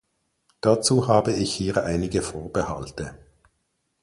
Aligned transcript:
Dazu 0.61 1.07
habe 1.07 1.31
ich 1.31 1.53
hier 1.53 1.83
einige 1.83 2.23
Vorbehalte. 2.23 3.19